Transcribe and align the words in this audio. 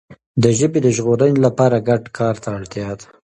د 0.43 0.43
ژبي 0.57 0.79
د 0.83 0.87
ژغورنې 0.95 1.39
لپاره 1.45 1.77
ګډ 1.89 2.03
کار 2.17 2.35
ته 2.43 2.49
اړتیا 2.57 2.89
ده. 2.99 3.05